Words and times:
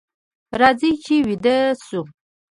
راځئ 0.61 0.91
چې 1.03 1.15
ویده 1.27 1.55
شو. 1.85 2.01